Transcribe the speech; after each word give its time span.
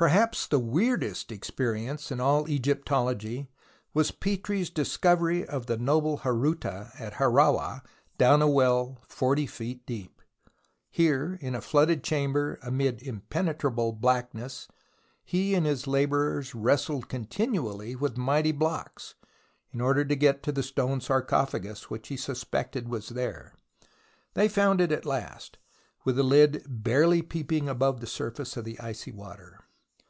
Perhaps 0.00 0.46
the 0.46 0.58
weirdest 0.58 1.30
experience 1.30 2.10
in 2.10 2.20
all 2.20 2.48
Egyptology 2.48 3.50
was 3.92 4.10
Petrie's 4.10 4.70
discovery 4.70 5.44
of 5.46 5.66
the 5.66 5.76
noble 5.76 6.16
Horuta 6.24 6.90
at 6.98 7.16
Hawara 7.16 7.82
down 8.16 8.40
a 8.40 8.48
well 8.48 9.02
40 9.10 9.46
feet 9.46 9.84
deep. 9.84 10.22
Here 10.90 11.36
in 11.42 11.54
a 11.54 11.60
flooded 11.60 12.02
chamber, 12.02 12.58
amid 12.62 13.02
impenetrable 13.02 13.92
blackness, 13.92 14.68
he 15.22 15.54
and 15.54 15.66
his 15.66 15.86
labourers 15.86 16.54
wrestled 16.54 17.10
continually 17.10 17.94
with 17.94 18.16
mighty 18.16 18.52
blocks, 18.52 19.16
in 19.70 19.82
order 19.82 20.02
to 20.02 20.16
get 20.16 20.42
to 20.44 20.50
the 20.50 20.62
stone 20.62 21.02
sarcophagus 21.02 21.90
which 21.90 22.08
he 22.08 22.14
96 22.14 22.24
THE 22.26 22.30
ROMANCE 22.30 22.46
OF 22.46 22.56
EXCAVATION 22.56 22.86
suspected 22.86 22.88
was 22.88 23.08
there. 23.14 23.54
They 24.32 24.48
found 24.48 24.80
it 24.80 24.92
at 24.92 25.04
last, 25.04 25.58
with 26.06 26.16
the 26.16 26.22
lid 26.22 26.64
barely 26.66 27.20
peeping 27.20 27.68
above 27.68 28.00
the 28.00 28.06
surface 28.06 28.56
of 28.56 28.64
the 28.64 28.80
icy 28.80 29.12
water. 29.12 29.58